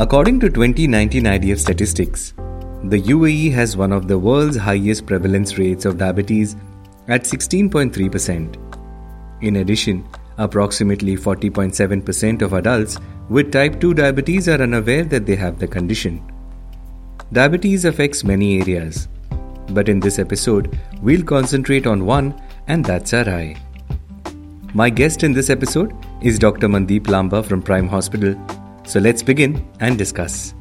According 0.00 0.38
to 0.40 0.48
2019 0.48 1.24
IDF 1.24 1.58
statistics, 1.58 2.32
the 2.84 3.02
UAE 3.02 3.50
has 3.50 3.76
one 3.76 3.92
of 3.92 4.06
the 4.06 4.16
world's 4.16 4.56
highest 4.56 5.06
prevalence 5.06 5.58
rates 5.58 5.84
of 5.84 5.98
diabetes 5.98 6.54
at 7.08 7.24
16.3%. 7.24 9.42
In 9.42 9.56
addition, 9.56 10.06
approximately 10.36 11.16
40.7% 11.16 12.42
of 12.42 12.52
adults 12.52 12.96
with 13.28 13.50
type 13.50 13.80
2 13.80 13.94
diabetes 13.94 14.48
are 14.48 14.62
unaware 14.62 15.02
that 15.02 15.26
they 15.26 15.34
have 15.34 15.58
the 15.58 15.66
condition. 15.66 16.22
Diabetes 17.32 17.84
affects 17.84 18.22
many 18.22 18.60
areas, 18.60 19.08
but 19.70 19.88
in 19.88 19.98
this 19.98 20.20
episode, 20.20 20.78
we'll 21.02 21.24
concentrate 21.24 21.88
on 21.88 22.06
one, 22.06 22.40
and 22.68 22.84
that's 22.84 23.14
our 23.14 23.28
eye. 23.28 23.56
My 24.74 24.90
guest 24.90 25.24
in 25.24 25.32
this 25.32 25.50
episode 25.50 25.92
is 26.22 26.38
Dr. 26.38 26.68
Mandeep 26.68 27.06
Lamba 27.06 27.44
from 27.44 27.60
Prime 27.60 27.88
Hospital. 27.88 28.40
So 28.87 28.99
let's 28.99 29.23
begin 29.23 29.67
and 29.79 29.97
discuss. 29.97 30.53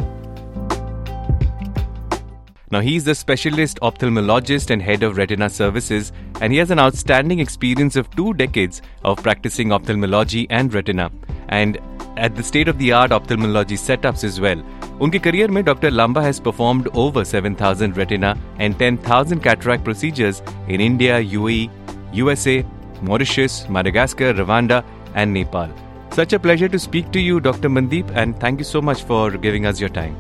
Now, 2.71 2.81
he's 2.81 3.05
the 3.05 3.15
specialist 3.15 3.79
ophthalmologist 3.83 4.71
and 4.71 4.81
head 4.81 5.03
of 5.03 5.19
retina 5.19 5.51
services, 5.51 6.11
and 6.41 6.53
he 6.53 6.59
has 6.59 6.71
an 6.71 6.79
outstanding 6.79 7.39
experience 7.39 7.97
of 7.97 8.09
two 8.17 8.33
decades 8.33 8.81
of 9.05 9.23
practicing 9.23 9.73
ophthalmology 9.73 10.47
and 10.49 10.73
retina, 10.73 11.11
and 11.51 11.79
at 12.17 12.35
the 12.35 12.43
state 12.43 12.69
of 12.69 12.79
the 12.79 12.91
art 12.93 13.13
ophthalmology 13.13 13.77
setups 13.77 14.25
as 14.25 14.41
well. 14.41 14.63
उनके 15.03 15.19
career 15.19 15.51
में 15.51 15.63
doctor 15.65 15.91
Lamba 15.91 16.23
has 16.23 16.41
performed 16.41 16.89
over 16.95 17.25
7000 17.25 17.97
retina 17.97 18.35
and 18.59 18.79
10000 18.79 19.43
cataract 19.43 19.85
procedures 19.85 20.43
in 20.69 20.81
India, 20.81 21.21
UAE, 21.21 21.71
USA, 22.15 22.65
Mauritius, 23.03 23.69
Madagascar, 23.69 24.33
Rwanda, 24.33 24.85
and 25.15 25.35
Nepal. 25.35 25.69
Such 26.18 26.34
a 26.34 26.40
pleasure 26.40 26.68
to 26.74 26.80
speak 26.80 27.12
to 27.12 27.20
you, 27.20 27.40
Dr. 27.40 27.70
Mandeep, 27.70 28.12
and 28.20 28.36
thank 28.44 28.62
you 28.62 28.66
so 28.68 28.80
much 28.82 29.04
for 29.04 29.30
giving 29.42 29.68
us 29.68 29.80
your 29.80 29.90
time. 29.90 30.16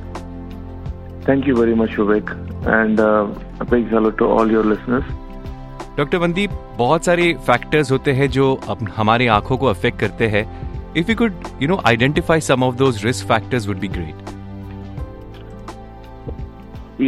Thank 1.23 1.47
you 1.47 1.55
very 1.55 1.73
much, 1.73 1.95
Vivek, 2.02 2.33
and 2.67 2.99
uh, 2.99 3.27
a 3.59 3.66
big 3.66 3.88
hello 3.88 4.11
to 4.11 4.25
all 4.25 4.52
your 4.52 4.63
listeners. 4.63 5.08
Dr. 5.95 6.19
Mandeep, 6.19 6.52
बहुत 6.77 7.03
factors 7.03 7.33
factors 7.47 7.91
होते 7.91 8.13
हैं 8.19 8.30
जो 8.38 8.53
up, 8.69 8.86
हमारे 8.97 9.27
आंखों 9.38 9.58
को 9.58 9.66
affect 9.66 9.99
करते 9.99 10.27
हैं 10.36 10.45
if 10.97 11.09
you 11.09 11.16
could 11.23 11.33
you 11.61 11.67
know 11.67 11.81
identify 11.88 12.39
some 12.52 12.64
of 12.64 12.75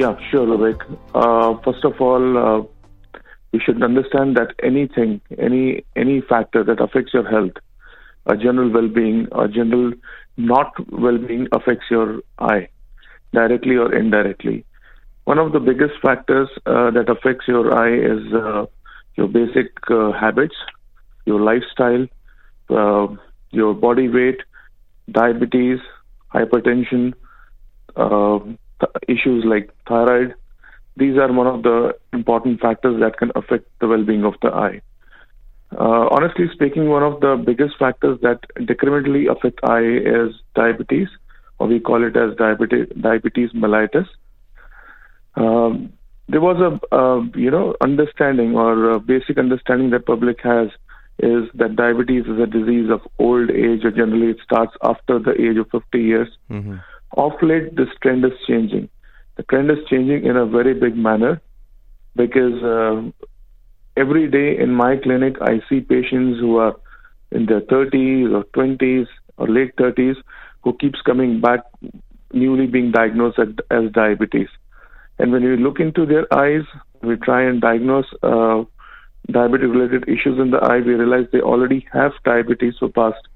Yeah, 0.02 0.28
sure, 0.32 0.48
Vivek. 0.48 0.90
Uh, 1.14 1.54
first 1.64 1.90
of 1.94 2.02
all, 2.02 2.38
uh, 2.48 2.60
we 3.54 3.60
should 3.60 3.90
understand 3.94 4.38
that 4.38 4.60
anything, 4.74 5.20
any 6.04 6.22
factor 6.34 6.70
that 6.70 6.88
affects 6.90 7.20
your 7.20 7.28
health 7.30 7.66
a 8.26 8.36
general 8.38 8.70
well-being, 8.72 9.28
a 9.32 9.48
general 9.48 9.94
not 10.38 10.74
well-being 10.92 11.48
affects 11.52 11.86
your 11.90 12.22
eye, 12.40 12.68
directly 13.34 13.76
or 13.76 13.94
indirectly. 13.94 14.66
One 15.26 15.38
of 15.38 15.52
the 15.52 15.60
biggest 15.60 15.94
factors 16.02 16.50
uh, 16.66 16.92
that 16.92 17.10
affects 17.10 17.48
your 17.48 17.76
eye 17.78 17.94
is 17.94 18.34
uh, 18.34 18.66
your 19.16 19.28
basic 19.28 19.72
uh, 19.90 20.12
habits, 20.12 20.56
your 21.26 21.40
lifestyle, 21.40 22.08
uh, 22.70 23.08
your 23.52 23.74
body 23.74 24.08
weight, 24.08 24.40
diabetes, 25.12 25.80
hypertension, 26.34 27.14
uh, 27.96 28.40
th- 28.80 28.92
issues 29.08 29.44
like 29.46 29.70
thyroid. 29.88 30.34
These 30.98 31.18
are 31.18 31.32
one 31.32 31.48
of 31.48 31.64
the 31.64 31.96
important 32.14 32.60
factors 32.60 33.00
that 33.02 33.18
can 33.18 33.32
affect 33.36 33.66
the 33.80 33.88
well-being 33.88 34.26
of 34.26 34.34
the 34.42 34.50
eye. 34.50 34.82
Uh, 35.72 36.08
honestly 36.12 36.46
speaking, 36.52 36.90
one 36.90 37.04
of 37.04 37.20
the 37.20 37.42
biggest 37.46 37.78
factors 37.78 38.20
that 38.22 38.40
decrementally 38.58 39.32
affect 39.32 39.60
eye 39.64 39.82
is 39.84 40.34
diabetes, 40.56 41.08
or 41.60 41.68
we 41.68 41.80
call 41.80 42.04
it 42.04 42.18
as 42.18 42.36
diabetes, 42.38 42.88
diabetes 43.00 43.52
mellitus. 43.52 44.08
Um, 45.36 45.94
there 46.28 46.42
was 46.42 46.58
a 46.58 46.96
uh, 46.96 47.22
you 47.36 47.52
know 47.52 47.76
understanding 47.82 48.56
or 48.56 49.00
basic 49.00 49.38
understanding 49.38 49.92
that 49.92 50.06
public 50.06 50.42
has 50.44 50.70
is 51.20 51.50
that 51.54 51.76
diabetes 51.76 52.26
is 52.26 52.40
a 52.40 52.48
disease 52.48 52.90
of 52.90 53.02
old 53.20 53.52
age, 53.52 53.84
or 53.84 53.92
generally 53.92 54.32
it 54.32 54.38
starts 54.44 54.74
after 54.84 55.20
the 55.20 55.34
age 55.34 55.58
of 55.58 55.70
50 55.70 56.00
years. 56.00 56.30
Mm-hmm. 56.50 56.78
Of 57.18 57.34
late, 57.42 57.76
this 57.76 57.90
trend 58.02 58.24
is 58.24 58.32
changing. 58.48 58.90
The 59.36 59.44
trend 59.44 59.70
is 59.70 59.80
changing 59.90 60.26
in 60.26 60.38
a 60.38 60.46
very 60.46 60.74
big 60.74 60.96
manner 60.96 61.42
because 62.16 62.64
uh, 62.64 63.28
every 64.00 64.30
day 64.30 64.58
in 64.58 64.74
my 64.74 64.96
clinic, 64.98 65.36
I 65.42 65.62
see 65.70 65.82
patients 65.82 66.40
who 66.40 66.58
are 66.58 66.76
in 67.32 67.46
their 67.46 67.62
30s 67.62 68.34
or 68.34 68.44
20s 68.58 69.08
or 69.38 69.48
late 69.48 69.76
30s 69.76 70.16
who 70.64 70.76
keeps 70.78 71.02
coming 71.02 71.42
back 71.42 71.62
newly 72.34 72.68
being 72.68 72.92
diagnosed 72.92 73.40
as, 73.40 73.92
diabetes. 73.92 74.50
And 75.18 75.32
when 75.32 75.44
we 75.44 75.58
look 75.58 75.80
into 75.80 76.06
their 76.06 76.32
eyes, 76.34 76.64
we 77.02 77.16
try 77.18 77.44
and 77.44 77.62
diagnose 77.62 78.06
uh, 78.24 78.64
diabetic 79.30 79.72
related 79.74 80.04
issues 80.08 80.40
in 80.40 80.52
the 80.52 80.58
eye, 80.58 80.80
we 80.80 80.94
realize 80.94 81.28
they 81.32 81.42
already 81.42 81.86
have 81.94 82.12
diabetes 82.24 82.76
for 82.80 82.90
past, 82.90 83.28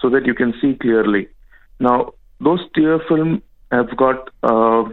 so 0.00 0.08
that 0.10 0.26
you 0.26 0.34
can 0.34 0.52
see 0.60 0.74
clearly. 0.74 1.28
Now, 1.80 2.12
those 2.40 2.60
tear 2.74 2.98
film 3.08 3.42
have 3.72 3.96
got 3.96 4.30
uh, 4.42 4.84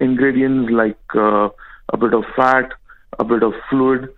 ingredients 0.00 0.70
like 0.72 0.98
uh, 1.14 1.48
a 1.92 1.96
bit 1.96 2.14
of 2.14 2.24
fat, 2.36 2.72
a 3.18 3.24
bit 3.24 3.42
of 3.42 3.52
fluid. 3.70 4.08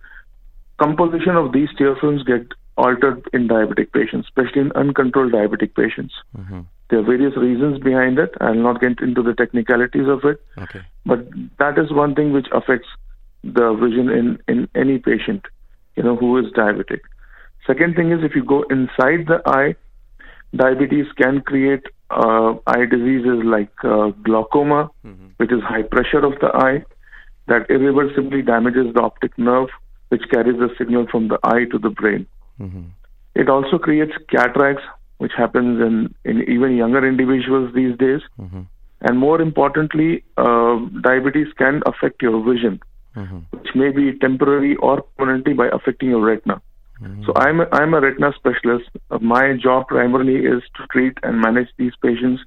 Composition 0.77 1.35
of 1.35 1.51
these 1.53 1.69
tear 1.77 1.95
films 1.95 2.23
get 2.23 2.45
altered 2.77 3.21
in 3.33 3.47
diabetic 3.47 3.91
patients, 3.93 4.27
especially 4.27 4.61
in 4.61 4.71
uncontrolled 4.73 5.31
diabetic 5.31 5.73
patients. 5.75 6.13
Mhm. 6.37 6.65
There 6.89 6.99
are 6.99 7.03
various 7.03 7.35
reasons 7.37 7.79
behind 7.79 8.19
it. 8.19 8.33
I'll 8.41 8.53
not 8.69 8.81
get 8.81 8.99
into 8.99 9.21
the 9.23 9.33
technicalities 9.33 10.07
of 10.07 10.23
it, 10.25 10.41
Okay. 10.57 10.81
but 11.05 11.25
that 11.57 11.77
is 11.77 11.91
one 11.91 12.13
thing 12.15 12.31
which 12.31 12.47
affects 12.51 12.87
the 13.43 13.73
vision 13.73 14.09
in, 14.09 14.37
in 14.47 14.67
any 14.75 14.97
patient, 14.99 15.45
you 15.95 16.03
know, 16.03 16.15
who 16.15 16.37
is 16.37 16.45
diabetic. 16.53 16.99
Second 17.65 17.95
thing 17.95 18.11
is 18.11 18.23
if 18.23 18.35
you 18.35 18.43
go 18.43 18.63
inside 18.69 19.27
the 19.27 19.41
eye, 19.45 19.75
diabetes 20.55 21.07
can 21.17 21.41
create 21.41 21.83
uh, 22.09 22.53
eye 22.67 22.85
diseases 22.85 23.43
like 23.43 23.71
uh, 23.83 24.09
glaucoma, 24.23 24.89
Mhm. 25.05 25.31
which 25.37 25.51
is 25.51 25.61
high 25.61 25.81
pressure 25.81 26.23
of 26.25 26.39
the 26.39 26.51
eye, 26.55 26.83
that 27.47 27.69
irreversibly 27.69 28.41
damages 28.41 28.93
the 28.93 29.01
optic 29.01 29.37
nerve, 29.37 29.69
which 30.09 30.23
carries 30.29 30.59
the 30.59 30.69
signal 30.77 31.07
from 31.07 31.27
the 31.27 31.39
eye 31.43 31.65
to 31.71 31.79
the 31.79 31.89
brain. 31.89 32.27
Mhm. 32.61 32.85
It 33.35 33.49
also 33.49 33.77
creates 33.77 34.15
cataracts, 34.29 34.83
which 35.17 35.33
happens 35.33 35.81
in, 35.81 36.13
in 36.23 36.43
even 36.43 36.75
younger 36.77 37.05
individuals 37.07 37.73
these 37.73 37.97
days. 37.97 38.21
Mhm. 38.39 38.65
And 39.01 39.19
more 39.19 39.41
importantly, 39.41 40.23
uh, 40.37 40.75
diabetes 41.01 41.51
can 41.53 41.81
affect 41.85 42.21
your 42.21 42.39
vision, 42.43 42.79
Mhm. 43.15 43.43
which 43.51 43.75
may 43.75 43.89
be 43.91 44.17
temporary 44.19 44.75
or 44.77 45.01
permanently 45.17 45.53
by 45.53 45.67
affecting 45.67 46.09
your 46.09 46.21
retina. 46.21 46.61
So 47.25 47.33
I'm 47.35 47.59
a, 47.59 47.67
I'm 47.73 47.93
a 47.93 47.99
retina 47.99 48.31
specialist. 48.35 48.89
Uh, 49.11 49.19
my 49.19 49.53
job 49.61 49.87
primarily 49.87 50.37
is 50.45 50.63
to 50.75 50.87
treat 50.93 51.17
and 51.23 51.41
manage 51.41 51.67
these 51.77 51.91
patients 52.01 52.41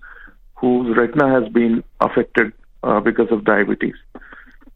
whose 0.55 0.97
retina 0.97 1.29
has 1.29 1.53
been 1.53 1.85
affected 2.01 2.53
uh, 2.83 2.99
because 3.01 3.31
of 3.31 3.45
diabetes. 3.45 3.95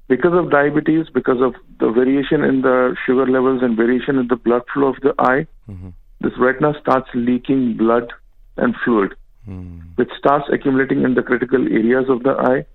Because 0.08 0.34
of 0.34 0.50
diabetes, 0.50 1.06
because 1.14 1.40
of 1.40 1.54
the 1.80 1.90
variation 1.90 2.44
in 2.44 2.60
the 2.60 2.94
sugar 3.06 3.26
levels 3.26 3.62
and 3.62 3.76
variation 3.76 4.18
in 4.18 4.28
the 4.28 4.36
blood 4.36 4.62
flow 4.74 4.88
of 4.88 5.00
the 5.00 5.14
eye, 5.18 5.46
Mhm. 5.70 5.92
this 6.20 6.36
retina 6.38 6.74
starts 6.78 7.08
leaking 7.14 7.74
blood 7.78 8.12
and 8.58 8.76
fluid, 8.84 9.14
Mhm. 9.48 9.80
which 9.96 10.12
starts 10.18 10.50
accumulating 10.50 11.02
in 11.02 11.14
the 11.14 11.22
critical 11.22 11.62
areas 11.80 12.10
of 12.10 12.22
the 12.24 12.36
eye 12.52 12.66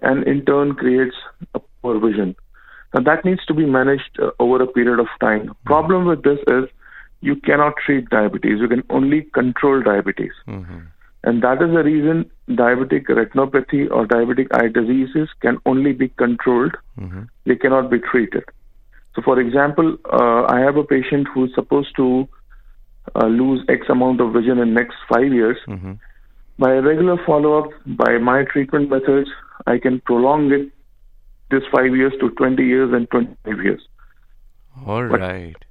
and 0.00 0.24
in 0.24 0.44
turn 0.46 0.74
creates 0.74 1.16
poor 1.82 1.98
vision. 1.98 2.34
Now 2.94 3.02
that 3.02 3.24
needs 3.24 3.44
to 3.46 3.54
be 3.54 3.66
managed 3.66 4.18
uh, 4.20 4.30
over 4.38 4.62
a 4.62 4.66
period 4.66 5.00
of 5.00 5.08
time. 5.20 5.54
Problem 5.64 6.06
with 6.06 6.22
this 6.22 6.38
is 6.46 6.64
you 7.20 7.36
cannot 7.36 7.74
treat 7.84 8.08
diabetes. 8.10 8.60
You 8.60 8.68
can 8.68 8.82
only 8.90 9.22
control 9.40 9.82
diabetes. 9.82 10.32
Mhm. 10.46 10.82
And 11.24 11.42
that 11.42 11.62
is 11.62 11.72
the 11.72 11.84
reason 11.84 12.30
diabetic 12.48 13.06
retinopathy 13.06 13.88
or 13.90 14.06
diabetic 14.06 14.48
eye 14.60 14.68
diseases 14.68 15.28
can 15.40 15.58
only 15.66 15.92
be 15.92 16.08
controlled. 16.08 16.76
Mm-hmm. 17.00 17.22
They 17.46 17.56
cannot 17.56 17.90
be 17.90 18.00
treated. 18.00 18.44
So, 19.14 19.22
for 19.22 19.38
example, 19.38 19.96
uh, 20.12 20.44
I 20.48 20.60
have 20.60 20.76
a 20.76 20.84
patient 20.84 21.28
who 21.32 21.44
is 21.44 21.54
supposed 21.54 21.94
to 21.96 22.28
uh, 23.14 23.26
lose 23.26 23.64
X 23.68 23.88
amount 23.88 24.20
of 24.20 24.32
vision 24.32 24.58
in 24.58 24.74
next 24.74 24.96
five 25.08 25.32
years. 25.32 25.58
Mm-hmm. 25.68 25.92
By 26.58 26.72
a 26.74 26.82
regular 26.82 27.16
follow-up, 27.24 27.70
by 27.86 28.18
my 28.18 28.44
treatment 28.44 28.90
methods, 28.90 29.30
I 29.66 29.78
can 29.78 30.00
prolong 30.00 30.50
it 30.52 30.72
this 31.53 31.69
five 31.73 31.95
years 31.95 32.13
to 32.21 32.29
20 32.41 32.63
years 32.69 32.93
and 32.99 33.09
25 33.15 33.63
years. 33.67 33.87
All 34.75 35.07
But- 35.13 35.21
right. 35.21 35.63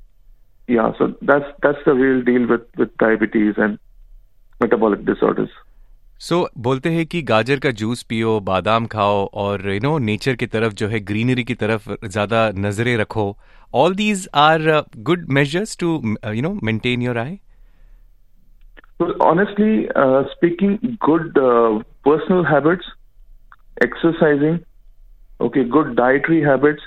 Yeah, 0.68 0.92
so 0.98 1.06
that's 1.30 1.50
that's 1.64 1.84
the 1.88 1.92
real 1.98 2.22
deal 2.28 2.46
with 2.52 2.64
with 2.82 2.94
diabetes 3.02 3.58
and 3.66 3.78
metabolic 4.60 5.04
disorders. 5.10 5.52
सो 6.20 6.36
बोलते 6.66 6.90
हैं 6.90 7.04
कि 7.12 7.20
गाजर 7.28 7.58
का 7.64 7.70
juice 7.80 8.02
पियो 8.10 8.38
बादाम 8.44 8.86
खाओ 8.92 9.24
और 9.42 9.68
you 9.70 9.80
know 9.82 9.96
nature 10.04 10.34
की 10.42 10.46
तरफ 10.54 10.72
जो 10.80 10.88
है 10.88 11.00
ग्रीनरी 11.10 11.44
की 11.50 11.54
तरफ 11.62 11.88
ज्यादा 12.04 12.40
नजरें 12.66 12.96
रखो 12.98 13.26
all 13.80 13.94
these 13.94 14.28
are 14.44 14.62
good 15.08 15.26
measures 15.38 15.76
to 15.80 15.90
you 16.34 16.42
know 16.42 16.52
maintain 16.70 17.02
your 17.02 17.18
I 17.18 17.38
Well, 19.00 19.10
honestly 19.20 19.72
uh, 20.02 20.20
speaking, 20.34 20.76
good 21.06 21.38
uh, 21.38 21.72
personal 22.08 22.44
habits, 22.50 22.86
exercising, 23.86 24.54
okay, 25.41 25.63
good 25.63 25.95
dietary 25.95 26.41
habits, 26.43 26.81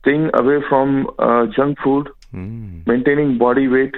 staying 0.00 0.30
away 0.34 0.58
from 0.68 1.08
uh, 1.18 1.46
junk 1.56 1.78
food, 1.82 2.08
maintaining 2.86 3.38
body 3.38 3.66
weight, 3.68 3.94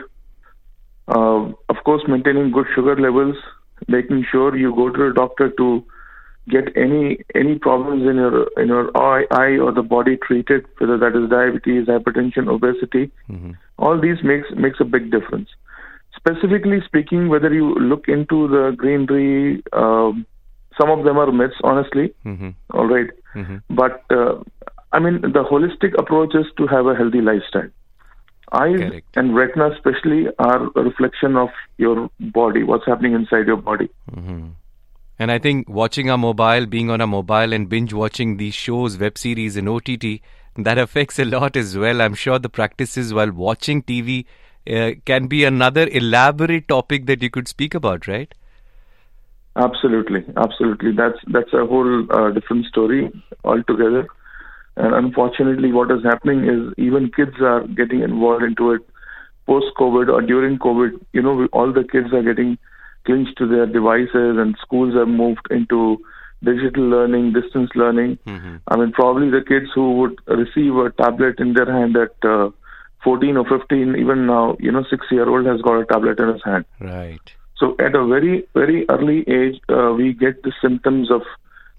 uh, 1.08 1.40
of 1.68 1.76
course, 1.84 2.02
maintaining 2.08 2.50
good 2.52 2.66
sugar 2.74 2.96
levels, 2.98 3.36
making 3.88 4.24
sure 4.30 4.56
you 4.56 4.74
go 4.74 4.90
to 4.90 5.06
a 5.06 5.12
doctor 5.12 5.50
to 5.58 5.84
get 6.48 6.68
any 6.76 7.18
any 7.34 7.58
problems 7.58 8.02
in 8.08 8.16
your 8.16 8.46
in 8.56 8.68
your 8.68 8.90
eye, 8.96 9.24
eye 9.30 9.58
or 9.58 9.72
the 9.72 9.82
body 9.82 10.16
treated, 10.26 10.64
whether 10.78 10.96
that 10.98 11.16
is 11.20 11.28
diabetes, 11.30 11.86
hypertension, 11.86 12.48
obesity. 12.48 13.10
All 13.78 14.00
these 14.00 14.22
makes 14.22 14.48
makes 14.56 14.80
a 14.80 14.84
big 14.84 15.10
difference. 15.10 15.48
Specifically 16.16 16.80
speaking, 16.84 17.28
whether 17.28 17.52
you 17.52 17.74
look 17.74 18.08
into 18.08 18.48
the 18.48 18.74
greenery, 18.76 19.62
um, 19.72 20.26
some 20.80 20.90
of 20.90 21.04
them 21.04 21.18
are 21.18 21.30
myths, 21.32 21.60
honestly. 21.64 22.12
All 22.74 22.86
right. 22.86 23.10
But 23.68 24.04
uh, 24.10 24.42
I 24.92 24.98
mean, 24.98 25.20
the 25.20 25.44
holistic 25.44 25.98
approach 25.98 26.34
is 26.34 26.46
to 26.56 26.66
have 26.66 26.86
a 26.86 26.94
healthy 26.94 27.20
lifestyle. 27.20 27.68
Eyes 28.52 28.80
Correct. 28.80 29.16
and 29.16 29.36
retina, 29.36 29.70
especially, 29.70 30.26
are 30.38 30.66
a 30.74 30.82
reflection 30.82 31.36
of 31.36 31.50
your 31.78 32.10
body, 32.18 32.64
what's 32.64 32.84
happening 32.84 33.12
inside 33.12 33.46
your 33.46 33.56
body. 33.56 33.88
And 35.20 35.30
I 35.30 35.38
think 35.38 35.68
watching 35.68 36.10
a 36.10 36.16
mobile, 36.16 36.66
being 36.66 36.90
on 36.90 37.00
a 37.00 37.06
mobile, 37.06 37.52
and 37.52 37.68
binge 37.68 37.92
watching 37.92 38.38
these 38.38 38.54
shows, 38.54 38.98
web 38.98 39.18
series, 39.18 39.56
and 39.56 39.68
OTT, 39.68 40.20
that 40.56 40.78
affects 40.78 41.18
a 41.18 41.24
lot 41.24 41.56
as 41.56 41.76
well. 41.76 42.00
I'm 42.02 42.14
sure 42.14 42.38
the 42.38 42.48
practices 42.48 43.14
while 43.14 43.30
watching 43.30 43.82
TV 43.82 44.24
uh, 44.68 44.92
can 45.04 45.26
be 45.26 45.44
another 45.44 45.86
elaborate 45.88 46.68
topic 46.68 47.06
that 47.06 47.22
you 47.22 47.30
could 47.30 47.48
speak 47.48 47.74
about, 47.74 48.08
right? 48.08 48.34
Absolutely, 49.56 50.24
absolutely. 50.36 50.92
That's 50.92 51.18
that's 51.26 51.52
a 51.52 51.66
whole 51.66 52.06
uh, 52.10 52.30
different 52.30 52.66
story 52.66 53.10
altogether. 53.44 54.06
And 54.76 54.94
unfortunately, 54.94 55.72
what 55.72 55.90
is 55.90 56.02
happening 56.04 56.44
is 56.44 56.72
even 56.78 57.10
kids 57.10 57.36
are 57.40 57.66
getting 57.66 58.02
involved 58.02 58.44
into 58.44 58.72
it 58.72 58.82
post 59.46 59.66
COVID 59.78 60.08
or 60.08 60.22
during 60.22 60.58
COVID. 60.58 61.04
You 61.12 61.22
know, 61.22 61.48
all 61.52 61.72
the 61.72 61.84
kids 61.84 62.12
are 62.12 62.22
getting 62.22 62.58
clinched 63.04 63.36
to 63.38 63.48
their 63.48 63.66
devices, 63.66 64.38
and 64.38 64.56
schools 64.62 64.94
have 64.94 65.08
moved 65.08 65.46
into 65.50 65.98
digital 66.44 66.84
learning, 66.84 67.32
distance 67.32 67.70
learning. 67.74 68.18
I 68.68 68.76
mean, 68.76 68.92
probably 68.92 69.30
the 69.30 69.44
kids 69.46 69.66
who 69.74 69.92
would 69.98 70.18
receive 70.26 70.76
a 70.76 70.90
tablet 70.90 71.40
in 71.40 71.54
their 71.54 71.70
hand 71.70 71.96
at 71.96 72.14
uh, 72.28 72.50
14 73.04 73.36
or 73.36 73.44
15, 73.58 73.96
even 73.96 74.26
now, 74.26 74.56
you 74.60 74.70
know, 74.70 74.84
six 74.88 75.06
year 75.10 75.28
old 75.28 75.46
has 75.46 75.60
got 75.62 75.80
a 75.80 75.86
tablet 75.86 76.18
in 76.20 76.28
his 76.28 76.42
hand. 76.44 76.64
Right. 76.78 77.32
So 77.60 77.76
at 77.78 77.94
a 77.94 78.06
very, 78.06 78.44
very 78.54 78.86
early 78.88 79.20
age, 79.28 79.60
uh, 79.68 79.92
we 79.92 80.14
get 80.14 80.42
the 80.42 80.52
symptoms 80.62 81.10
of 81.10 81.20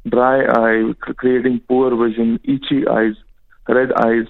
dry 0.07 0.45
eye, 0.45 0.93
creating 1.17 1.61
poor 1.67 1.89
vision, 1.97 2.39
itchy 2.43 2.87
eyes, 2.87 3.15
red 3.67 3.91
eyes, 3.93 4.27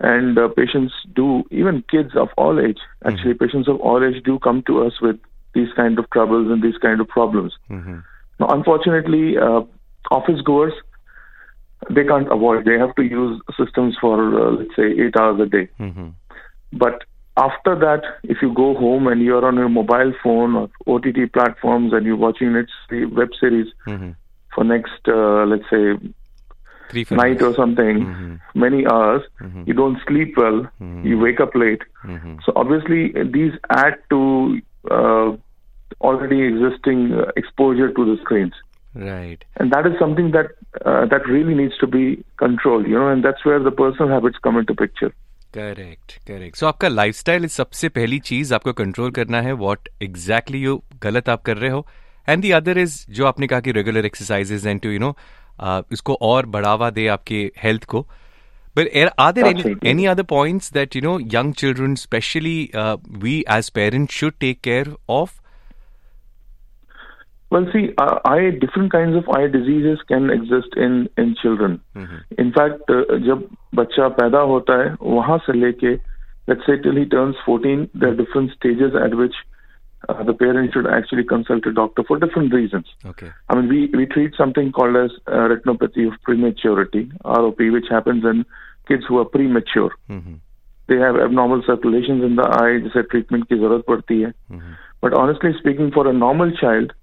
and 0.00 0.36
uh, 0.36 0.48
patients 0.48 0.92
do, 1.14 1.44
even 1.52 1.84
kids 1.88 2.16
of 2.16 2.28
all 2.36 2.58
age, 2.58 2.78
actually 3.04 3.34
patients 3.34 3.68
of 3.68 3.80
all 3.80 4.02
age 4.04 4.22
do 4.24 4.38
come 4.40 4.62
to 4.66 4.84
us 4.84 4.94
with 5.00 5.18
these 5.54 5.68
kind 5.76 5.98
of 5.98 6.10
troubles 6.10 6.50
and 6.50 6.62
these 6.62 6.78
kind 6.78 7.00
of 7.00 7.06
problems. 7.08 7.52
Now, 8.40 8.48
unfortunately, 8.48 9.36
uh, 9.38 9.62
office 10.10 10.40
goers, 10.40 10.72
they 11.88 12.04
can't 12.04 12.30
avoid. 12.32 12.64
They 12.64 12.78
have 12.78 12.94
to 12.96 13.02
use 13.02 13.40
systems 13.56 13.96
for, 14.00 14.16
uh, 14.18 14.50
let's 14.52 14.74
say, 14.74 14.90
eight 15.00 15.16
hours 15.16 15.40
a 15.40 15.46
day. 15.46 15.68
But 16.72 17.04
after 17.40 17.74
that, 17.76 18.02
if 18.24 18.38
you 18.42 18.52
go 18.52 18.74
home 18.74 19.06
and 19.06 19.22
you're 19.22 19.44
on 19.44 19.56
your 19.56 19.68
mobile 19.68 20.12
phone 20.22 20.54
or 20.56 20.68
OTT 20.86 21.32
platforms 21.32 21.92
and 21.92 22.04
you're 22.06 22.16
watching 22.16 22.54
it, 22.54 22.68
web 23.12 23.30
series 23.40 23.68
for 24.54 24.64
next, 24.64 25.08
uh, 25.08 25.44
let's 25.46 25.68
say, 25.70 25.94
Three 26.90 27.06
night 27.12 27.40
or 27.40 27.54
something, 27.54 28.00
Mm-hmm. 28.04 28.60
many 28.60 28.84
hours, 28.86 29.22
you 29.64 29.74
don't 29.74 29.98
sleep 30.08 30.36
well, 30.36 30.66
you 31.04 31.18
wake 31.18 31.40
up 31.40 31.54
late. 31.54 31.82
Mm-hmm. 32.04 32.36
So 32.44 32.52
obviously, 32.56 33.12
these 33.36 33.52
add 33.70 33.94
to 34.10 34.60
uh, 34.90 35.36
already 36.00 36.42
existing 36.42 37.12
uh, 37.14 37.30
exposure 37.36 37.92
to 37.92 38.04
the 38.04 38.20
screens. 38.22 38.54
Right. 38.94 39.44
And 39.56 39.70
that 39.72 39.86
is 39.86 39.92
something 40.00 40.32
that 40.32 40.46
uh, 40.84 41.06
that 41.06 41.26
really 41.28 41.54
needs 41.54 41.78
to 41.78 41.86
be 41.86 42.24
controlled, 42.38 42.86
you 42.88 42.98
know, 42.98 43.08
and 43.08 43.24
that's 43.24 43.44
where 43.44 43.60
the 43.60 43.70
personal 43.70 44.08
habits 44.08 44.38
come 44.42 44.56
into 44.56 44.74
picture. 44.74 45.12
Correct 45.54 46.12
correct 46.26 46.56
so 46.56 46.66
आपका 46.66 46.88
life 46.88 46.96
lifestyle 46.96 47.46
सबसे 47.46 47.88
पहली 47.88 48.18
चीज़ 48.18 48.54
आपको 48.54 48.72
control 48.72 49.10
करना 49.10 49.40
है 49.42 49.52
what 49.52 49.88
exactly 50.02 50.58
you 50.58 50.82
गलत 51.02 51.28
आप 51.28 51.42
कर 51.42 51.56
रहे 51.56 51.70
हो. 51.70 51.86
एंड 52.28 52.42
दी 52.42 52.50
अदर 52.50 52.78
इज़ 52.78 53.04
जो 53.10 53.26
आपने 53.26 53.46
कहा 53.46 53.60
कि 53.60 53.72
regular 53.72 54.06
exercises 54.06 54.66
and 54.66 54.80
to 54.80 54.90
you 54.90 54.98
know 54.98 55.16
इसको 55.92 56.14
और 56.14 56.46
बढ़ावा 56.46 56.90
दे 56.90 57.06
आपके 57.06 57.52
हेल्थ 57.62 57.84
को. 57.84 58.06
But 58.76 58.88
are 58.96 59.10
other 59.18 59.42
there 59.42 59.52
any, 59.52 59.66
other 59.66 59.88
any 59.94 60.08
other 60.14 60.24
points 60.32 60.70
that 60.76 60.96
you 60.96 61.04
know 61.06 61.18
young 61.36 61.52
children, 61.62 61.96
especially 62.00 62.58
uh, 62.74 62.96
we 63.24 63.44
as 63.58 63.70
parents, 63.78 64.14
should 64.14 64.40
take 64.40 64.62
care 64.62 64.88
of? 65.08 65.39
Well, 67.51 67.67
see, 67.71 67.93
uh, 67.97 68.19
eye 68.25 68.49
different 68.59 68.91
kinds 68.91 69.15
of 69.15 69.29
eye 69.29 69.47
diseases 69.47 69.99
can 70.07 70.29
exist 70.29 70.75
in 70.75 71.09
in 71.17 71.35
children. 71.41 71.79
In 72.37 72.51
fact, 72.51 72.89
uh, 72.89 73.03
जब 73.27 73.47
बच्चा 73.75 74.07
पैदा 74.19 74.39
होता 74.51 74.77
है 74.83 74.95
वहां 75.01 75.37
से 75.45 75.53
लेके 75.53 75.93
let's 76.47 76.65
say 76.65 76.77
till 76.77 76.95
he 76.95 77.05
turns 77.05 77.35
14, 77.45 77.89
there 77.93 78.09
are 78.09 78.15
different 78.15 78.51
stages 78.51 78.93
at 78.95 79.15
which 79.15 79.33
uh, 80.09 80.23
the 80.23 80.33
parent 80.33 80.73
should 80.73 80.87
actually 80.87 81.23
consult 81.23 81.65
a 81.65 81.73
doctor 81.73 82.03
for 82.03 82.19
different 82.19 82.53
reasons. 82.53 82.85
Okay. 83.05 83.31
I 83.49 83.55
mean, 83.55 83.67
we, 83.67 83.89
we 83.97 84.05
treat 84.05 84.35
something 84.35 84.71
called 84.71 84.95
as 84.95 85.11
uh, 85.27 85.49
retinopathy 85.49 86.07
of 86.07 86.13
prematurity, 86.23 87.11
ROP, 87.23 87.71
which 87.71 87.85
happens 87.89 88.23
in 88.23 88.45
kids 88.87 89.03
who 89.07 89.17
are 89.17 89.25
premature. 89.25 89.91
They 90.87 90.97
have 90.97 91.15
abnormal 91.15 91.63
circulations 91.65 92.23
in 92.23 92.35
the 92.35 92.43
eye, 92.43 92.79
जिसे 92.85 93.07
treatment 93.09 93.47
की 93.49 93.57
जरूरत 93.57 93.85
पड़ती 93.87 94.21
है. 94.21 94.33
But 95.01 95.13
honestly 95.13 95.51
speaking, 95.59 95.91
for 95.91 96.07
a 96.07 96.13
normal 96.13 96.51
child, 96.51 96.93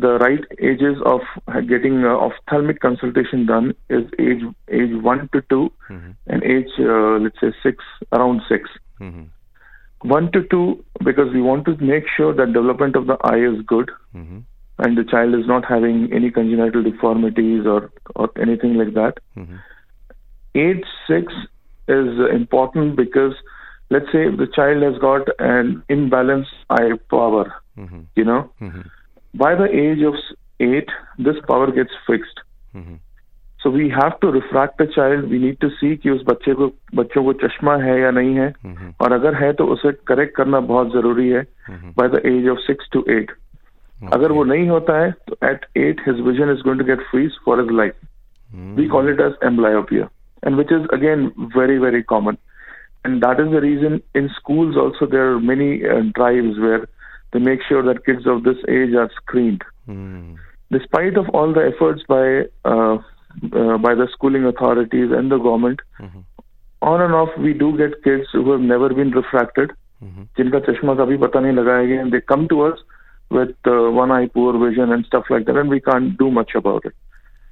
the 0.00 0.18
right 0.18 0.44
ages 0.60 0.96
of 1.04 1.20
getting 1.68 2.04
uh, 2.04 2.08
ophthalmic 2.08 2.80
consultation 2.80 3.46
done 3.46 3.74
is 3.88 4.04
age 4.18 4.42
age 4.68 4.94
one 5.02 5.28
to 5.32 5.42
2 5.48 5.72
mm-hmm. 5.90 6.10
and 6.26 6.42
age 6.42 6.70
uh, 6.78 7.18
let's 7.24 7.40
say 7.40 7.52
six 7.62 7.84
around 8.12 8.42
6 8.48 8.70
mm-hmm. 9.00 9.24
one 10.16 10.30
to 10.32 10.42
two 10.44 10.84
because 11.04 11.32
we 11.32 11.42
want 11.42 11.64
to 11.66 11.76
make 11.76 12.04
sure 12.16 12.34
that 12.34 12.52
development 12.52 12.96
of 12.96 13.06
the 13.06 13.16
eye 13.24 13.42
is 13.50 13.60
good 13.66 13.90
mm-hmm. 14.14 14.38
and 14.78 14.98
the 14.98 15.04
child 15.04 15.34
is 15.34 15.46
not 15.46 15.64
having 15.64 16.10
any 16.12 16.30
congenital 16.30 16.82
deformities 16.82 17.66
or 17.66 17.90
or 18.14 18.30
anything 18.40 18.74
like 18.74 18.94
that. 18.94 19.18
Age 20.54 20.84
six 21.06 21.32
is 21.88 22.20
important 22.32 22.96
because 22.96 23.34
let's 23.90 24.12
say 24.12 24.28
the 24.42 24.46
child 24.54 24.82
has 24.82 24.98
got 24.98 25.28
an 25.38 25.82
imbalanced 25.88 26.56
eye 26.68 26.92
power 27.10 27.44
you 28.16 28.24
know 28.24 28.50
by 29.43 29.53
the 29.55 29.67
age 29.83 30.01
of 30.09 30.15
s- 30.15 30.33
eight, 30.59 30.89
this 31.27 31.39
power 31.47 31.71
gets 31.71 31.91
fixed. 32.07 32.41
So 33.63 33.69
we 33.69 33.87
have 33.89 34.19
to 34.21 34.29
refract 34.35 34.77
the 34.77 34.85
child. 34.93 35.29
We 35.33 35.37
need 35.43 35.59
to 35.61 35.69
see 35.79 35.95
कि 36.03 36.09
उस 36.09 36.21
बच्चे 36.29 36.53
को 36.61 36.67
बच्चों 36.95 37.23
को 37.23 37.33
चश्मा 37.47 37.75
है 37.83 37.99
या 38.01 38.09
नहीं 38.17 38.33
है 38.35 38.47
और 39.01 39.13
अगर 39.19 39.35
है 39.43 39.51
तो 39.59 39.65
उसे 39.75 39.91
करेक्ट 40.07 40.35
करना 40.35 40.59
बहुत 40.71 40.91
जरूरी 40.93 41.27
है 41.29 41.43
by 41.99 42.07
the 42.15 42.21
age 42.31 42.49
of 42.55 42.59
six 42.69 42.89
to 42.95 43.03
eight. 43.17 43.29
अगर 44.13 44.31
वो 44.37 44.43
नहीं 44.43 44.67
होता 44.69 44.97
है 44.99 45.11
तो 45.27 45.37
at 45.49 45.67
eight 45.83 46.01
his 46.07 46.19
vision 46.29 46.49
is 46.55 46.61
going 46.67 46.81
to 46.83 46.87
get 46.89 47.05
freeze 47.11 47.37
for 47.45 47.57
his 47.61 47.71
life. 47.81 47.95
We 48.79 48.87
call 48.95 49.07
it 49.13 49.21
as 49.27 49.37
amblyopia, 49.49 50.09
and 50.43 50.57
which 50.61 50.71
is 50.79 50.83
again 50.97 51.23
very 51.55 51.77
very 51.83 52.03
common. 52.03 52.37
And 53.05 53.23
that 53.23 53.39
is 53.43 53.49
the 53.53 53.61
reason 53.61 53.95
in 54.19 54.27
schools 54.35 54.75
also 54.83 55.05
there 55.13 55.29
are 55.31 55.39
many 55.39 55.69
uh, 55.93 56.01
drives 56.19 56.59
where 56.65 56.81
they 57.31 57.39
make 57.39 57.61
sure 57.63 57.83
that 57.83 58.05
kids 58.05 58.27
of 58.27 58.43
this 58.43 58.57
age 58.69 58.93
are 58.93 59.09
screened. 59.15 59.63
Mm. 59.89 60.35
Despite 60.71 61.17
of 61.17 61.29
all 61.29 61.53
the 61.53 61.61
efforts 61.61 62.03
by 62.09 62.45
uh, 62.65 62.97
uh, 63.53 63.77
by 63.77 63.95
the 63.95 64.07
schooling 64.11 64.45
authorities 64.45 65.11
and 65.11 65.31
the 65.31 65.37
government, 65.37 65.81
Mhm. 66.01 66.23
on 66.81 67.01
and 67.01 67.13
off 67.13 67.29
we 67.37 67.53
do 67.53 67.71
get 67.77 68.03
kids 68.03 68.27
who 68.33 68.51
have 68.51 68.61
never 68.61 68.89
been 68.89 69.11
refracted, 69.11 69.71
Mhm. 70.03 70.27
जिनका 70.37 70.59
चश्मा 70.59 70.95
कभी 70.95 71.17
पता 71.17 71.39
नहीं 71.39 71.53
लगाया 71.53 71.85
गया, 71.85 72.03
and 72.03 72.13
they 72.13 72.21
come 72.31 72.47
to 72.47 72.71
us 72.71 72.77
with 73.31 73.53
uh, 73.67 73.91
one 73.99 74.11
eye 74.11 74.27
poor 74.27 74.53
vision 74.53 74.91
and 74.91 75.05
stuff 75.05 75.23
like 75.31 75.45
that, 75.45 75.57
and 75.61 75.71
we 75.75 75.79
can't 75.79 76.17
do 76.17 76.31
much 76.31 76.55
about 76.55 76.81
it. 76.85 76.93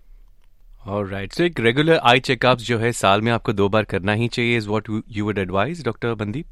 Right 0.83 1.33
so 1.33 1.43
एक 1.43 1.59
regular 1.59 1.99
eye 2.03 2.19
checkup 2.19 2.57
जो 2.59 2.77
है 2.77 2.91
साल 2.93 3.21
में 3.21 3.31
आपको 3.31 3.53
दो 3.53 3.67
बार 3.69 3.83
करना 3.83 4.13
ही 4.13 4.27
चाहिए 4.27 4.57
is 4.57 4.67
what 4.69 4.89
you 4.89 5.25
would 5.25 5.37
advise 5.37 5.83
doctor 5.85 6.13
Bandeep 6.15 6.45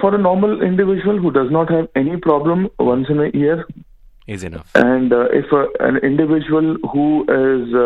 for 0.00 0.14
a 0.14 0.18
normal 0.18 0.60
individual 0.64 1.18
who 1.18 1.30
does 1.30 1.52
not 1.52 1.70
have 1.70 1.88
any 1.96 2.16
problem 2.26 2.66
once 2.80 3.10
in 3.10 3.22
year 3.26 3.64
is 4.28 4.46
enough 4.46 4.76
and 4.76 5.12
if 5.12 5.54
an 5.82 6.00
individual 6.04 6.76
who 6.86 7.06
is 7.30 7.76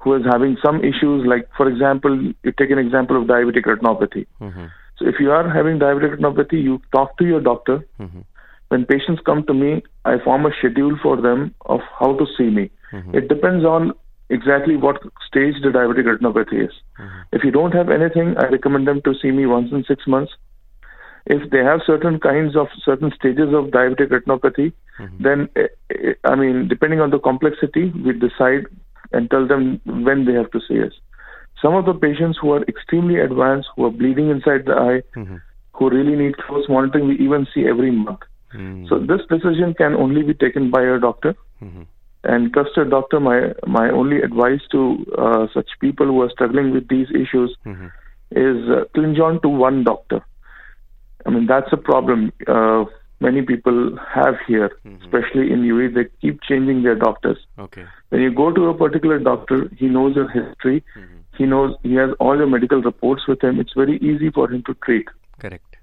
who 0.00 0.16
is 0.16 0.28
having 0.28 0.56
some 0.56 0.80
issues 0.84 1.26
like 1.26 1.46
for 1.58 1.68
example 1.68 2.18
you 2.46 2.50
take 2.50 2.70
an 2.70 2.78
example 2.78 3.16
of 3.16 3.26
diabetic 3.26 3.68
retinopathy 3.68 4.24
so 4.42 5.08
if 5.08 5.22
you 5.22 5.30
are 5.32 5.48
having 5.56 5.80
diabetic 5.80 6.10
retinopathy 6.10 6.60
you 6.60 6.80
talk 6.92 7.14
to 7.18 7.26
your 7.26 7.42
doctor 7.42 7.80
When 8.72 8.86
patients 8.86 9.20
come 9.26 9.44
to 9.48 9.52
me, 9.52 9.82
I 10.06 10.16
form 10.24 10.46
a 10.46 10.50
schedule 10.58 10.98
for 11.02 11.20
them 11.20 11.54
of 11.66 11.80
how 11.98 12.16
to 12.16 12.26
see 12.38 12.48
me. 12.58 12.70
It 13.14 13.28
depends 13.28 13.66
on 13.66 13.92
exactly 14.30 14.76
what 14.76 15.02
stage 15.26 15.56
the 15.62 15.68
diabetic 15.68 16.06
retinopathy 16.10 16.64
is. 16.68 16.72
If 17.32 17.44
you 17.44 17.50
don't 17.50 17.74
have 17.74 17.90
anything, 17.90 18.34
I 18.38 18.46
recommend 18.46 18.88
them 18.88 19.02
to 19.02 19.14
see 19.20 19.30
me 19.30 19.44
once 19.44 19.72
in 19.72 19.84
six 19.84 20.06
months. 20.06 20.32
If 21.26 21.50
they 21.50 21.58
have 21.58 21.82
certain 21.86 22.18
kinds 22.18 22.56
of 22.56 22.68
certain 22.82 23.12
stages 23.14 23.52
of 23.52 23.66
diabetic 23.76 24.08
retinopathy, 24.08 24.72
then 25.20 25.50
eh, 25.54 25.68
eh, 25.90 26.14
I 26.24 26.34
mean, 26.34 26.66
depending 26.66 27.00
on 27.00 27.10
the 27.10 27.18
complexity, 27.18 27.90
we 27.90 28.14
decide 28.14 28.64
and 29.12 29.30
tell 29.30 29.46
them 29.46 29.82
when 29.84 30.24
they 30.24 30.32
have 30.32 30.50
to 30.52 30.60
see 30.66 30.82
us. 30.82 30.94
Some 31.60 31.74
of 31.74 31.84
the 31.84 31.92
patients 31.92 32.38
who 32.40 32.52
are 32.52 32.62
extremely 32.62 33.20
advanced, 33.20 33.68
who 33.76 33.84
are 33.84 33.90
bleeding 33.90 34.30
inside 34.30 34.64
the 34.64 34.76
eye, 34.88 35.02
who 35.74 35.90
really 35.90 36.16
need 36.16 36.38
close 36.38 36.66
monitoring, 36.70 37.08
we 37.08 37.18
even 37.18 37.46
see 37.54 37.66
every 37.66 37.90
month. 37.90 38.20
Hmm. 38.52 38.86
So 38.88 38.98
this 38.98 39.20
decision 39.28 39.74
can 39.74 39.94
only 39.94 40.22
be 40.22 40.34
taken 40.34 40.70
by 40.70 40.82
a 40.82 40.98
doctor. 40.98 41.34
Mm-hmm. 41.62 41.82
And 42.24 42.52
trusted 42.52 42.90
doctor, 42.90 43.18
my 43.18 43.52
my 43.66 43.90
only 43.90 44.22
advice 44.22 44.60
to 44.70 45.04
uh, 45.18 45.46
such 45.52 45.68
people 45.80 46.06
who 46.06 46.22
are 46.22 46.30
struggling 46.30 46.72
with 46.72 46.88
these 46.88 47.08
issues 47.10 47.56
mm-hmm. 47.66 47.86
is 48.30 48.70
uh, 48.70 48.84
cling 48.94 49.20
on 49.20 49.40
to 49.42 49.48
one 49.48 49.82
doctor. 49.82 50.24
I 51.26 51.30
mean 51.30 51.46
that's 51.46 51.72
a 51.72 51.76
problem 51.76 52.32
uh, 52.46 52.84
many 53.22 53.42
people 53.42 53.96
have 54.14 54.34
here, 54.46 54.70
mm-hmm. 54.84 55.02
especially 55.04 55.52
in 55.52 55.62
UAE. 55.62 55.94
They 55.94 56.06
keep 56.20 56.42
changing 56.42 56.82
their 56.82 56.96
doctors. 56.96 57.38
Okay. 57.58 57.84
When 58.10 58.20
you 58.20 58.32
go 58.34 58.52
to 58.52 58.68
a 58.68 58.74
particular 58.74 59.18
doctor, 59.18 59.70
he 59.76 59.86
knows 59.86 60.16
your 60.16 60.28
history. 60.28 60.84
Mm-hmm. 60.96 61.18
He 61.38 61.46
knows 61.46 61.74
he 61.82 61.94
has 61.94 62.10
all 62.20 62.36
your 62.36 62.46
medical 62.46 62.82
reports 62.82 63.26
with 63.26 63.42
him. 63.42 63.58
It's 63.58 63.72
very 63.74 63.96
easy 63.98 64.30
for 64.30 64.50
him 64.52 64.62
to 64.66 64.74
treat. 64.84 65.08
Correct. 65.38 65.76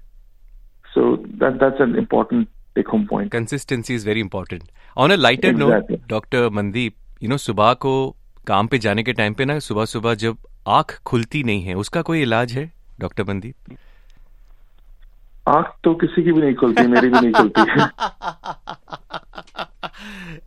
So 0.94 1.24
that 1.38 1.58
that's 1.60 1.80
an 1.80 1.96
important 1.96 2.48
take 2.78 2.88
home 2.94 3.06
point. 3.12 3.90
Is 3.90 4.06
very 4.08 4.20
important 4.20 4.62
on 4.96 5.10
a 5.10 5.16
lighter 5.16 5.52
note 5.52 5.72
Exactly. 5.72 6.08
Doctor 6.08 6.48
Mandeep 6.48 6.94
you 7.22 7.28
know 7.28 7.36
सुबह 7.36 7.72
को 7.72 8.16
काम 8.46 8.66
पे 8.66 8.78
जाने 8.78 9.02
के 9.02 9.12
time 9.12 9.34
पे 9.34 9.44
ना 9.44 9.58
सुबह 9.58 9.84
सुबह 9.84 10.14
जब 10.14 10.36
आँख 10.68 11.00
खुलती 11.06 11.42
नहीं 11.42 11.62
है 11.62 11.74
उसका 11.74 12.02
कोई 12.02 12.22
इलाज 12.22 12.52
है 12.52 12.72
डॉक्टर 13.00 13.24
मनदीप 13.28 13.54
आँख 15.48 15.66
तो 15.84 15.94
किसी 15.94 16.22
की 16.22 16.32
भी 16.32 16.40
नहीं 16.40 16.54
खुलती 16.54 16.86
मेरी 16.86 17.08
भी 17.08 17.20
नहीं 17.20 17.32
खुलती। 17.32 17.60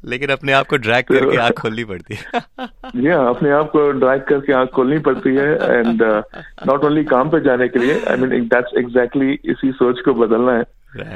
लेकिन 0.05 0.29
अपने 0.29 0.51
आप 0.51 0.67
को 0.67 0.77
ड्रैग 0.77 1.05
करके 1.05 1.37
आँख 1.37 1.53
खोलनी 1.59 1.83
पड़ती 1.83 2.15
है। 2.15 2.21
या 3.05 3.17
अपने 3.29 3.51
आप 3.51 3.69
को 3.71 3.91
ड्रैग 3.91 4.21
करके 4.21 4.53
आँख 4.53 4.69
खोलनी 4.69 4.99
पड़ती 4.99 5.35
है 5.35 5.53
एंड 5.79 6.03
नॉट 6.67 6.83
ओनली 6.85 7.03
काम 7.03 7.29
पे 7.29 7.39
जाने 7.39 7.67
के 7.67 7.79
लिए 7.79 7.99
आई 8.09 8.15
मीन 8.17 8.47
दैट्स 8.47 8.77
एग्जैक्टली 8.77 9.31
इसी 9.45 9.71
सोच 9.71 9.99
को 10.05 10.13
बदलना 10.13 10.53
है। 10.53 10.63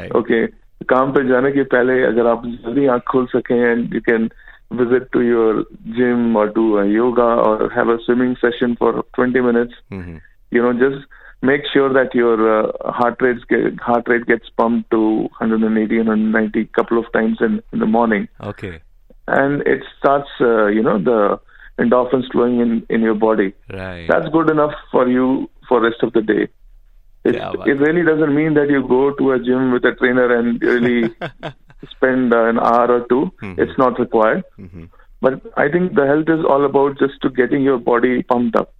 ओके 0.09 0.66
काम 0.90 1.12
पे 1.12 1.26
जाने 1.28 1.50
के 1.52 1.62
पहले 1.74 2.02
अगर 2.04 2.26
आप 2.26 2.46
जल्दी 2.46 2.86
आंख 2.94 3.02
खोल 3.10 3.26
सकें 3.36 3.56
and 3.56 3.94
you 3.94 4.00
can 4.10 4.30
visit 4.80 5.10
to 5.12 5.22
your 5.22 5.64
gym 5.96 6.36
or 6.42 6.48
do 6.48 6.78
a 6.78 6.86
yoga 6.90 7.24
or 7.46 7.70
have 7.70 7.90
a 7.94 7.98
swimming 8.04 8.36
session 8.42 8.76
for 8.76 9.04
20 9.16 9.40
minutes 9.46 9.74
you 10.50 10.62
know 10.62 10.72
just 10.72 11.04
make 11.42 11.66
sure 11.72 11.92
that 11.92 12.14
your 12.14 12.36
uh, 12.52 12.92
heart 12.92 13.20
rates 13.20 13.44
get, 13.50 13.78
heart 13.80 14.08
rate 14.08 14.24
gets 14.26 14.48
pumped 14.56 14.90
to 14.90 15.00
180 15.40 15.98
190 15.98 16.64
couple 16.78 16.98
of 16.98 17.12
times 17.12 17.38
in, 17.40 17.60
in 17.72 17.78
the 17.80 17.90
morning 17.98 18.26
okay 18.48 18.72
and 19.28 19.62
it 19.74 19.84
starts 19.98 20.30
uh, 20.40 20.66
you 20.66 20.82
know 20.82 20.98
the 21.10 21.38
endorphins 21.78 22.32
flowing 22.32 22.60
in 22.60 22.74
in 22.96 23.06
your 23.10 23.18
body 23.26 23.50
right 23.70 24.10
that's 24.10 24.28
good 24.38 24.50
enough 24.50 24.74
for 24.90 25.06
you 25.08 25.28
for 25.68 25.80
rest 25.80 26.02
of 26.02 26.12
the 26.18 26.22
day 26.32 26.48
it, 27.26 27.34
Yeah, 27.34 27.50
but- 27.56 27.68
it 27.72 27.80
really 27.86 28.02
doesn't 28.10 28.34
mean 28.40 28.54
that 28.60 28.70
you 28.76 28.82
go 28.92 29.02
to 29.22 29.30
a 29.32 29.38
gym 29.48 29.70
with 29.72 29.84
a 29.84 29.94
trainer 30.02 30.24
and 30.38 30.62
really 30.70 31.14
spend 31.90 32.34
uh, 32.34 32.44
an 32.52 32.58
hour 32.58 32.86
or 32.96 33.00
2 33.12 33.20
it's 33.66 33.76
not 33.82 33.98
required 33.98 34.42
but 35.26 35.34
i 35.62 35.68
think 35.74 35.94
the 35.98 36.06
health 36.12 36.30
is 36.36 36.44
all 36.54 36.64
about 36.68 36.98
just 37.02 37.20
to 37.24 37.30
getting 37.40 37.62
your 37.70 37.78
body 37.90 38.12
pumped 38.34 38.56
up 38.62 38.72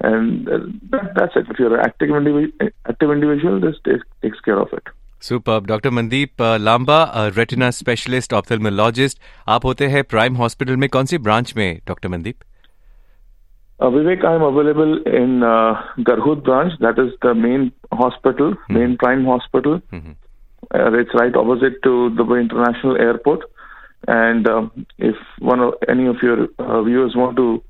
and 0.00 0.48
uh, 0.48 0.58
that, 0.92 1.04
that's 1.16 1.36
it 1.36 1.46
if 1.54 1.58
you're 1.58 1.74
an 1.76 1.84
active, 1.84 2.08
indivi- 2.10 2.70
active 2.92 3.10
individual 3.10 3.60
this 3.60 3.76
takes, 3.84 4.06
takes 4.22 4.40
care 4.50 4.60
of 4.66 4.72
it 4.80 4.94
super 5.22 5.60
doctor 5.66 5.90
Mandeep 5.90 6.42
a, 6.42 6.56
Lamba 6.60 6.96
retina 7.36 7.70
specialist 7.76 8.32
ophthalmologist 8.40 9.18
आप 9.54 9.64
होते 9.64 9.86
हैं 9.94 10.02
prime 10.10 10.34
hospital 10.36 10.76
में 10.82 10.88
कौन 10.96 11.04
सी 11.12 11.18
branch 11.28 11.52
में 11.56 11.80
doctor 11.88 12.08
Mandeep 12.08 12.36
uh, 13.81 13.89
Vivek, 13.89 14.23
I'm 14.23 14.43
available 14.43 15.01
in 15.05 15.43
uh, 15.43 15.81
Garhoud 15.99 16.43
branch. 16.43 16.73
That 16.79 16.99
is 16.99 17.13
the 17.21 17.33
main 17.33 17.71
hospital, 17.91 18.51
mm-hmm. 18.51 18.73
main 18.73 18.97
prime 18.97 19.25
hospital. 19.25 19.81
Mm-hmm. 19.91 20.11
Uh, 20.73 20.99
it's 20.99 21.13
right 21.15 21.35
opposite 21.35 21.81
to 21.83 22.13
the 22.15 22.23
international 22.35 22.95
airport. 22.97 23.41
And 24.07 24.47
um, 24.47 24.85
if 24.97 25.15
one 25.39 25.59
of 25.59 25.73
any 25.89 26.07
of 26.07 26.17
your 26.21 26.47
uh, 26.59 26.83
viewers 26.83 27.15
want 27.15 27.35
to 27.37 27.63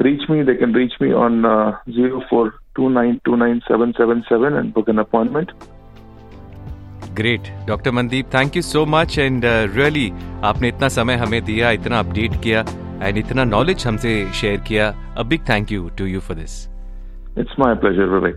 reach 0.00 0.28
me, 0.28 0.42
they 0.42 0.56
can 0.56 0.72
reach 0.72 0.94
me 1.00 1.12
on 1.12 1.44
uh, 1.44 1.78
zero 1.90 2.22
four 2.30 2.54
two 2.74 2.88
nine 2.88 3.20
two 3.24 3.36
nine 3.36 3.62
seven 3.68 3.94
seven 3.96 4.24
seven 4.28 4.54
and 4.54 4.74
book 4.74 4.88
an 4.88 4.98
appointment. 4.98 5.52
Great 7.18 7.48
doctor 7.66 7.90
Mandeep 7.90 8.26
thank 8.34 8.56
you 8.56 8.62
so 8.62 8.84
much 8.86 9.18
and 9.18 9.44
really 9.76 10.10
आपने 10.50 10.68
इतना 10.68 10.88
समय 10.96 11.14
हमें 11.22 11.40
दिया 11.44 11.70
इतना 11.78 11.98
update 11.98 12.34
किया 12.44 12.62
and 13.02 13.18
इतना 13.18 13.44
knowledge 13.44 13.86
हमसे 13.86 14.28
share 14.34 14.60
किया। 14.60 14.88
A 15.18 15.22
big 15.22 15.40
thank 15.48 15.72
you 15.72 15.88
to 15.88 16.04
you 16.04 16.20
for 16.20 16.36
this 16.36 16.68
it's 17.38 17.54
my 17.58 17.74
pleasure 17.74 18.04
Vivek 18.04 18.36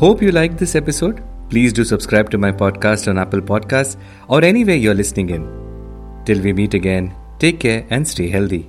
hope 0.00 0.22
you 0.22 0.30
like 0.30 0.52
this 0.52 0.76
episode 0.76 1.20
please 1.50 1.76
do 1.76 1.84
subscribe 1.84 2.26
to 2.26 2.38
my 2.38 2.52
podcast 2.52 3.08
on 3.08 3.18
Apple 3.18 3.40
podcast 3.40 3.98
और 4.28 4.44
anyway 4.44 4.76
you 4.76 4.90
are 4.90 4.96
listening 4.96 5.30
in 5.30 5.44
till 6.26 6.40
we 6.40 6.52
meet 6.52 6.74
again 6.74 7.12
take 7.40 7.58
care 7.58 7.94
and 7.94 8.04
stay 8.04 8.24
healthy 8.26 8.64